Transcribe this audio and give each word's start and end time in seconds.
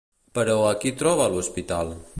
Però, 0.37 0.55
a 0.69 0.71
qui 0.83 0.93
es 0.95 0.99
troba 1.03 1.27
a 1.27 1.33
l'hospital? 1.35 1.95